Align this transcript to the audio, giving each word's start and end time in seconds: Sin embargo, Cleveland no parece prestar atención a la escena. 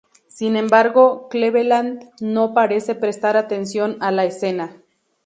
Sin 0.29 0.55
embargo, 0.55 1.27
Cleveland 1.29 2.09
no 2.21 2.55
parece 2.55 2.95
prestar 2.95 3.37
atención 3.37 3.97
a 4.01 4.09
la 4.11 4.25
escena. 4.25 4.81